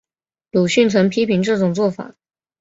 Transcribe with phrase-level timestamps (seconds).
[0.49, 2.15] 鲁迅曾批评这种做法。